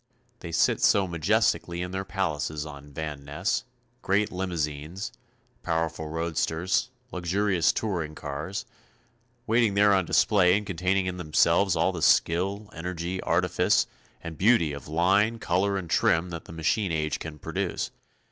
They 0.39 0.51
sit 0.51 0.81
so 0.81 1.07
majestically 1.07 1.83
in 1.83 1.91
their 1.91 2.03
palaces 2.03 2.65
on 2.65 2.91
Van 2.91 3.23
Ness, 3.23 3.65
great 4.01 4.31
limousines, 4.31 5.11
powerful 5.61 6.07
roadsters, 6.09 6.89
luxurious 7.11 7.71
touring 7.71 8.15
cars, 8.15 8.65
waiting 9.45 9.75
there 9.75 9.93
on 9.93 10.05
display 10.05 10.57
and 10.57 10.65
containing 10.65 11.05
in 11.05 11.17
themselves 11.17 11.75
all 11.75 11.91
the 11.91 12.01
skill, 12.01 12.67
energy, 12.73 13.21
artifice, 13.21 13.85
and 14.23 14.39
beauty 14.39 14.73
of 14.73 14.87
line, 14.87 15.37
color 15.37 15.77
and 15.77 15.87
trim 15.91 16.31
that 16.31 16.45
the 16.45 16.51
machine 16.51 16.91
age 16.91 17.19
can 17.19 17.37
produce. 17.37 17.91